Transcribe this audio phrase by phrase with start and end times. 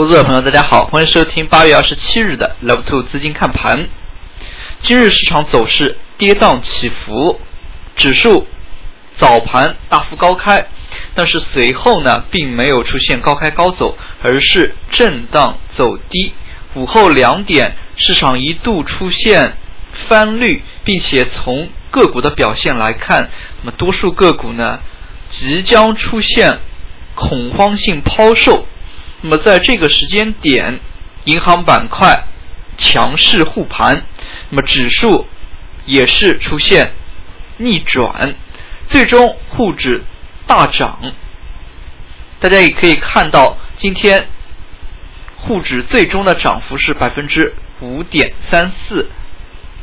[0.00, 3.86] 投资者朋友，大家好，欢迎收听八月二十七日的 Love Two 资金看盘。
[4.82, 7.38] 今日市场走势跌宕起伏，
[7.96, 8.46] 指数
[9.18, 10.68] 早盘大幅高开，
[11.14, 16.32] 但是随后呢，并没有出现高开高走，而是震荡走低。
[16.72, 19.58] 午后两点，市场一度出现
[20.08, 23.28] 翻绿，并且从个股的表现来看，
[23.60, 24.80] 那么多数个股呢，
[25.38, 26.58] 即将出现
[27.14, 28.66] 恐慌性抛售。
[29.22, 30.80] 那么在这个时间点，
[31.24, 32.24] 银行板块
[32.78, 34.02] 强势护盘，
[34.48, 35.26] 那么指数
[35.84, 36.92] 也是出现
[37.58, 38.34] 逆转，
[38.88, 40.02] 最终沪指
[40.46, 40.98] 大涨。
[42.40, 44.26] 大家也可以看到，今天
[45.36, 49.10] 沪指最终的涨幅是百分之五点三四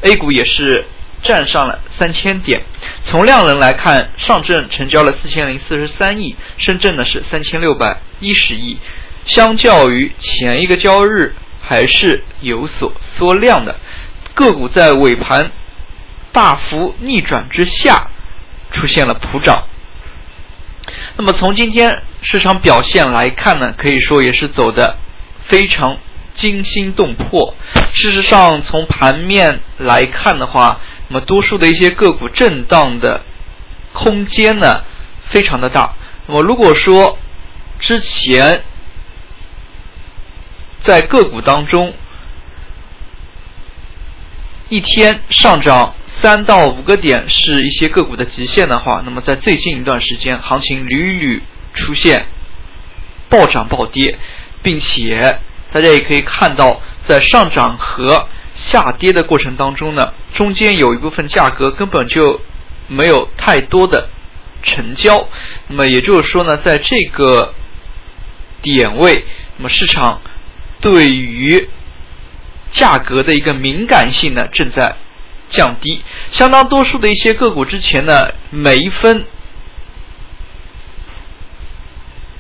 [0.02, 0.86] ，A 股也是
[1.22, 2.64] 站上了三千点。
[3.06, 8.80] 从量能来看，上证成交了四千零四十三亿，深圳呢是三千六百一十亿。
[9.28, 13.76] 相较于前一个交易日，还是有所缩量的。
[14.34, 15.52] 个股在尾盘
[16.32, 18.08] 大幅逆转之下，
[18.72, 19.64] 出现了普涨。
[21.18, 24.98] 那么从今天市场表现来看呢，可以说也是走的
[25.48, 25.98] 非常
[26.38, 27.56] 惊心动魄。
[27.94, 30.80] 事实上，从盘面来看的话，
[31.10, 33.24] 那么多数的一些个股震荡的
[33.94, 34.84] 空间呢，
[35.30, 35.96] 非常的大。
[36.28, 37.18] 那么如果说
[37.80, 38.64] 之前，
[40.84, 41.94] 在个股当中，
[44.70, 52.26] 一天上涨三到五个点是一些个股的极限的话，那么在最近一段时间，行情屡屡出现
[53.30, 54.18] 暴涨暴跌，
[54.64, 55.40] 并且
[55.74, 58.28] 大家也可以看到，在上涨和
[58.70, 62.40] 下跌的过程当中呢，中间有一部分价格根本就
[62.88, 64.10] 没有太多的
[64.64, 65.28] 成交，
[65.68, 67.54] 那么也就是说呢，在这个
[68.62, 69.26] 点位，
[69.58, 70.22] 那么市场。
[70.80, 71.68] 对于
[72.74, 74.96] 价格的一个敏感性呢，正在
[75.50, 76.02] 降低。
[76.34, 79.26] 相当多数的一些个股之前呢，每一分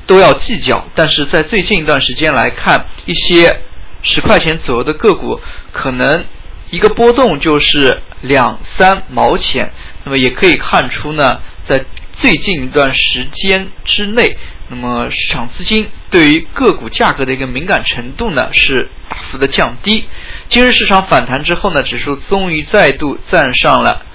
[0.05, 3.61] 都要计较，但是在最近一段时间来看，一些
[4.03, 5.39] 十块钱左右的个股，
[5.71, 6.23] 可能
[6.69, 9.71] 一个波动就是两三毛钱。
[10.03, 11.83] 那么也可以看出呢，在
[12.19, 14.37] 最近一段时间之内。
[14.69, 20.05] 那么市场资金对于个股价格的一个敏感程度呢是大幅的降低。
[20.49, 24.05] 今日市场反弹之后呢，指数终于再度站上了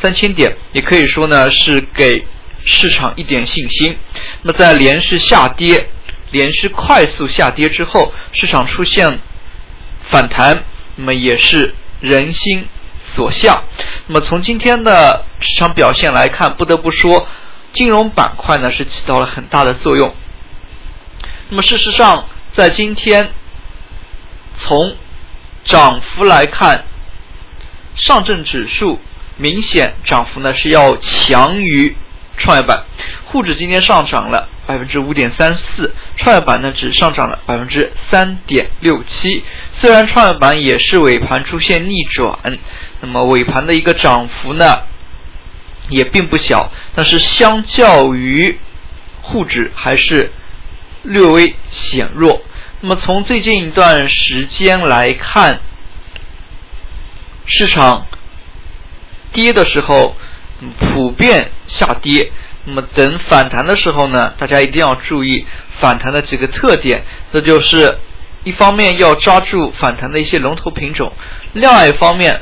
[0.00, 2.24] 三千点，也可以说呢是给
[2.64, 3.96] 市场一点信心。
[4.42, 5.88] 那么在连续下跌、
[6.30, 9.18] 连续快速下跌之后，市场出现
[10.10, 10.62] 反弹，
[10.96, 12.66] 那么也是人心
[13.16, 13.64] 所向。
[14.06, 17.26] 那么从今天的市场表现来看，不得不说。
[17.74, 20.14] 金融板块呢是起到了很大的作用。
[21.52, 22.24] 那么事实上，
[22.54, 23.28] 在今天
[24.62, 24.96] 从
[25.64, 26.86] 涨幅来看，
[27.94, 28.98] 上证指数
[29.36, 31.94] 明显涨幅呢是要强于
[32.38, 32.84] 创业板。
[33.26, 39.44] 沪指今天上涨了百分之五点三四，创业板呢只上涨了百分之三点六七。
[39.78, 42.58] 虽然创业板也是尾盘出现逆转，
[43.02, 44.84] 那么尾盘的一个涨幅呢？
[45.90, 48.58] 也并不小，但是相较于
[49.20, 50.32] 沪指还是
[51.02, 52.42] 略微显弱。
[52.80, 55.60] 那么从最近一段时间来看，
[57.46, 58.06] 市场
[59.32, 60.16] 跌的时候
[60.78, 62.32] 普遍下跌。
[62.64, 65.46] 那么等反弹的时候呢，大家一定要注意
[65.80, 67.02] 反弹的几个特点。
[67.32, 67.98] 这就是
[68.44, 71.12] 一方面要抓住反弹的一些龙头品种，
[71.52, 72.40] 另外一方面。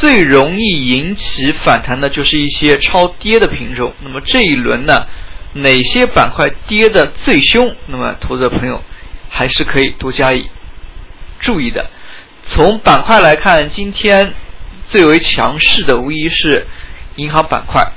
[0.00, 3.92] 最容易引起反弹的就是一些超跌的品种。
[4.02, 5.06] 那么这一轮呢，
[5.54, 7.74] 哪些板块跌的最凶？
[7.86, 8.82] 那么投资者朋友
[9.28, 10.48] 还是可以多加以
[11.40, 11.90] 注意的。
[12.54, 14.34] 从板块来看，今天
[14.90, 16.66] 最为强势的无疑是
[17.16, 17.92] 银行板块、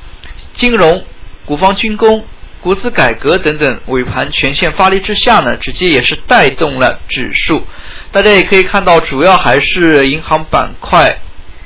[0.57, 1.03] 金融、
[1.45, 2.25] 国防军工、
[2.61, 7.65] 国资改革等等尾盘全线发力之下呢，直接也是带动了指数。
[8.11, 11.19] 大家也可以看到，主要还是银行板块。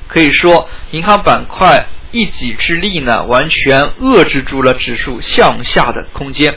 [0.07, 6.55] 可以说，银行板块一己之力呢，完全遏制住了指数向下的空间。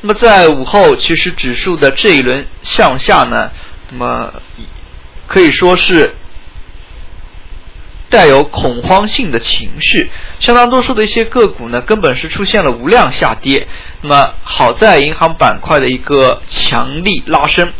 [0.00, 3.50] 那么在午后，其实指数的这一轮向下呢，
[3.90, 4.32] 那么
[5.26, 6.14] 可以说是
[8.08, 10.10] 带有恐慌性的情绪。
[10.40, 13.66] 相当多数的一些个股呢，根本是出现了无量下跌。
[14.00, 17.72] 那么好在银行板块的一个强力拉升。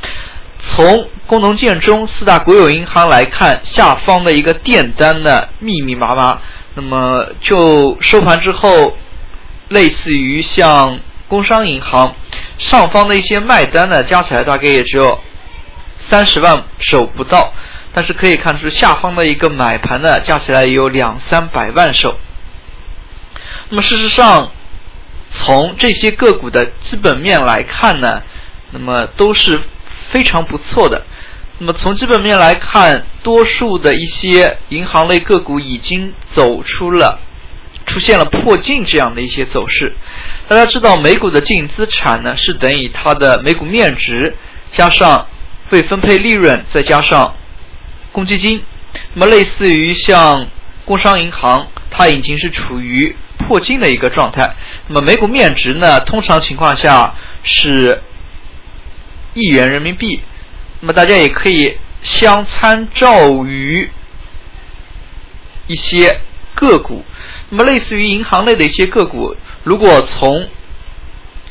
[0.74, 6.40] 从工农建中四大国有银行来看，下方的一个电单呢密密麻麻。
[6.74, 8.96] 那么就收盘之后，
[9.68, 10.98] 类似于像
[11.28, 12.14] 工商银行、
[12.58, 15.20] 上方的一些卖单呢，加起来大概也只有
[16.10, 17.52] 三十万手不到，
[17.92, 22.18] 但是可以看出下方的一个买盘呢，加起来有两三百万手。
[23.68, 24.50] 那么事实上，
[25.44, 28.22] 从这些个股的基本面来看呢，
[28.72, 29.60] 那么都是
[30.10, 31.02] 非常不错的。
[31.58, 37.20] 那么从基本面来看，多数的一些银行类个股已经走出了。
[37.86, 39.94] 出现了破净这样的一些走势。
[40.48, 44.34] 大家知道，美股的净资产呢是等于它的每股面值
[44.72, 45.26] 加上
[45.68, 47.34] 未分配利润再加上
[48.10, 48.62] 公积金。
[49.12, 50.46] 那么，类似于像
[50.86, 54.54] 工商银行，它已经是处于破净的一个状态。
[54.88, 58.02] 那么，每股面值呢，通常情况下是
[59.34, 60.20] 一元人民币。
[60.84, 63.88] 那么，大家也可以相参照于
[65.66, 66.20] 一些
[66.54, 67.02] 个股。
[67.48, 70.46] 那么，类似于银行类的一些个股，如果从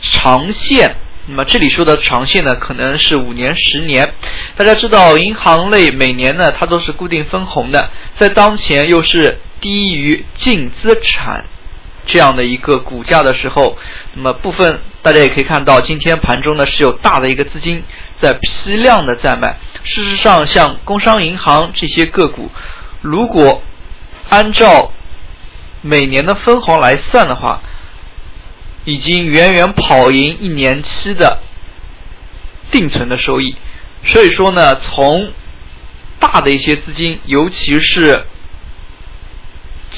[0.03, 0.95] 长线，
[1.25, 4.13] 那么这里说的长线呢，可能是五年、十年。
[4.55, 7.89] 大家知道，银行类每年呢，它都是固定分红的，
[8.19, 11.45] 在当前又是低于净资产
[12.05, 13.79] 这样的一个股价的时候，
[14.13, 17.83] 那么部分大家也可以看到，今天盘中呢是有大的一个资金
[18.23, 19.57] 在批量的在卖。
[19.83, 22.49] 事实上，像工商银行这些个股，
[23.01, 23.61] 如果
[24.29, 24.93] 按照
[25.81, 27.61] 每年的分红来算的话，
[28.85, 31.39] 已经远远跑赢一年期的
[32.71, 33.55] 定存的收益。
[34.05, 35.31] 所以说呢，从
[36.19, 38.25] 大的一些资金，尤其是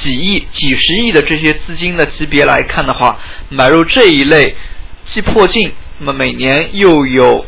[0.03, 3.19] 几亿、几十亿的这些资金的级别来看的话，
[3.49, 4.55] 买入这一类
[5.13, 7.45] 既破净，那么每年又有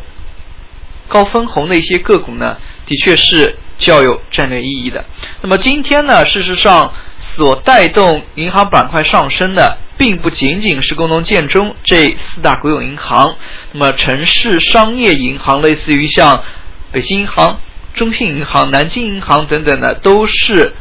[1.07, 5.05] 高分红的一些个股呢，的确是较有战略意义的。
[5.41, 6.93] 那么今天呢，事实上。
[7.35, 13.35] 所带动银行板块上升的，并不仅仅是工农建中这四大国有银行，
[13.73, 16.43] 那么城市商业银行，类似于像
[16.91, 17.59] 北京银行、
[17.93, 20.73] 中信银行、南京银行等等的，都是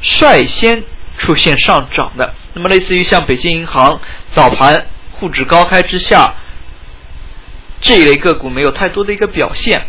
[0.00, 0.82] 率先
[1.18, 2.32] 出现上涨的。
[2.54, 4.00] 那么，类似于像北京银行
[4.34, 6.32] 早盘沪指高开之下，
[7.80, 9.86] 这一类个股没有太多的一个表现，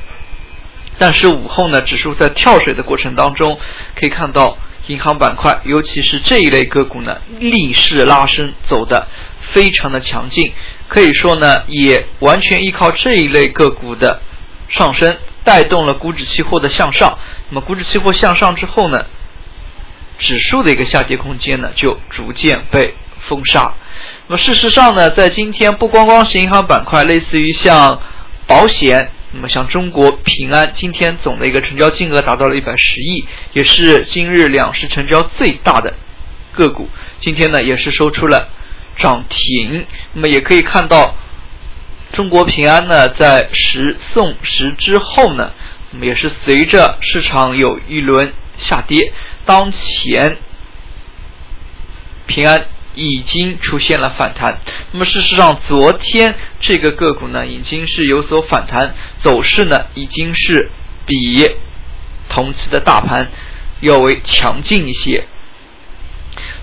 [0.98, 3.60] 但是午后呢，指数在跳水的过程当中，
[3.96, 4.58] 可以看到。
[4.88, 9.08] 银行板块，尤其是这一类个股呢，逆势拉升走的
[9.54, 10.52] 非常的强劲，
[10.88, 14.20] 可以说呢，也完全依靠这一类个股的
[14.68, 17.20] 上升，带动了股指期货的向上。
[17.50, 19.06] 那么股指期货向上之后呢，
[20.18, 22.96] 指数的一个下跌空间呢，就逐渐被
[23.28, 23.72] 封杀。
[24.32, 28.00] 那么事实上呢，在今天不光光是银行板块，类似于像
[28.46, 29.10] 保险。
[29.32, 35.96] 那么像中国平安今天总的一个成交金额达到了一百十亿，也是今日两市成交最大的
[36.54, 36.88] 个股。
[37.22, 38.50] 今天呢也是收出了
[39.00, 39.88] 涨停。
[40.14, 41.16] 那么也可以看到，
[42.14, 45.54] 中国平安呢在十送十之后呢，
[45.90, 49.12] 那么也是随着市场有一轮下跌，
[49.46, 50.38] 当前
[52.28, 52.68] 平安。
[52.96, 54.60] 已经出现了反弹。
[54.92, 60.70] 那么事实上，昨天这个个股呢，已经是有所反弹，走势呢，已经是
[61.06, 61.50] 比
[62.30, 63.30] 同期的大盘
[63.82, 65.24] 要为强劲一些。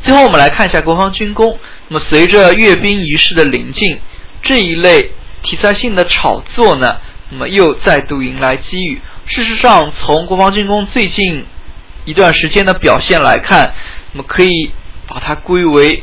[0.02, 1.58] 最后，我们来看一下国防军工。
[1.88, 3.98] 那么，随着阅兵仪式的临近，
[4.42, 5.12] 这一类
[5.42, 6.96] 题材性的炒作呢，
[7.30, 9.00] 那么又再度迎来机遇。
[9.26, 11.44] 事实上，从国防军工最近
[12.04, 13.72] 一段时间的表现来看，
[14.12, 14.72] 那么可以
[15.06, 16.02] 把它归为。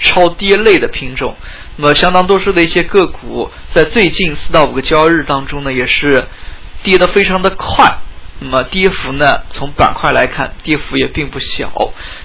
[0.00, 1.36] 超跌类的品种，
[1.76, 6.26] 那么相当多数的一些个股，在最近四到五个交易日当中呢，也是
[6.82, 7.98] 跌得非常的快。
[8.40, 11.70] 那么跌幅呢，从板块来看，跌幅也并不小。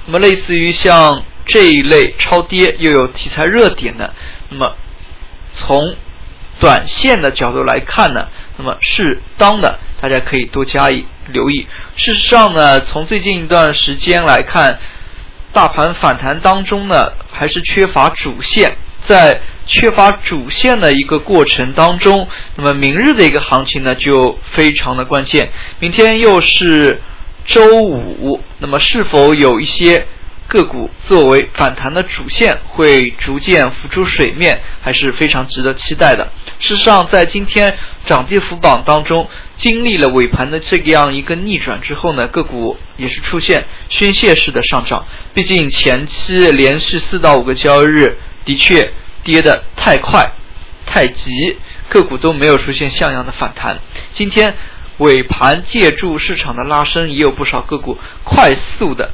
[0.07, 4.13] 那么类似于像这一类超跌又有题材热点的，
[4.49, 4.75] 那么
[5.59, 5.95] 从
[6.59, 11.67] 短线的角度来看呢，那么适当的大家可以多加以留意。
[11.95, 14.79] 事实上呢，从最近一段时间来看。
[15.51, 18.75] 大盘反弹当中呢，还是缺乏主线，
[19.07, 25.49] 在缺乏主线的一个过程当中，那么明日的一个行情呢就非常的关键。
[25.79, 27.01] 明天又是
[27.45, 30.05] 周五，那么是否有一些
[30.47, 36.27] 个股作为反弹的主线会逐渐浮出水面，还是非常值得期待的。
[36.59, 37.77] 事实上，在今天
[38.09, 39.29] 涨跌幅榜当中。
[39.61, 45.05] 经历了尾盘的这样一个逆转之后呢，个股也是出现宣泄式的上涨。
[45.33, 48.93] 毕竟前期连续四到五个交易日的确
[49.25, 50.31] 跌得太快、
[50.85, 51.57] 太急，
[51.89, 53.79] 个股都没有出现像样的反弹。
[54.15, 54.55] 今天
[54.99, 59.11] 尾盘借助市场的拉升，也有不少个股快速的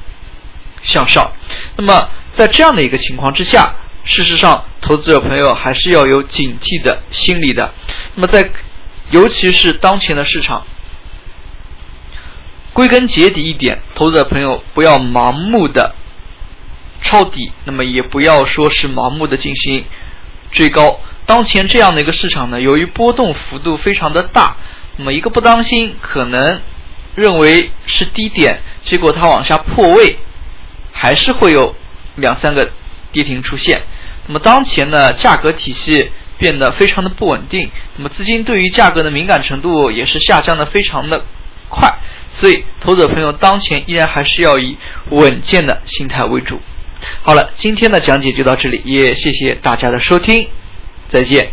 [0.84, 1.32] 向上。
[1.76, 3.74] 那么在这样的一个情况之下，
[4.04, 7.74] 事实上，投资者朋友还是要有警惕的心理的。
[8.14, 8.48] 那么在，
[9.12, 10.66] 尤其是当前的市场，
[12.74, 15.94] 归根结底一点，投资者朋友不要盲目的
[17.04, 19.86] 抄底，那么也不要说是盲目的进行
[20.52, 21.00] 追高。
[21.28, 24.58] 当前这样的一个市场呢，由于波动幅度非常的大，
[24.98, 26.62] 那么一个不当心，可能
[27.16, 30.18] 认为是低点，结果它往下破位，
[30.92, 31.76] 还是会有
[32.16, 32.72] 两三个
[33.12, 33.82] 跌停出现。
[34.28, 41.24] 那么当前呢，价格体系变得非常的不稳定，那么资金对于价格的敏感程度也是下降的非常的
[41.70, 41.94] 快，
[42.40, 44.78] 所以投资者朋友当前依然还是要以
[45.10, 46.60] 稳健的心态为主。
[47.22, 50.48] 好了，今天的讲解就到这里，也谢谢大家的收听，
[51.12, 51.52] 再见。